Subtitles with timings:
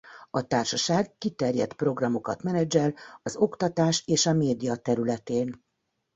[0.29, 5.63] A Társaság kiterjedt programokat menedzsel az oktatás és a média területén.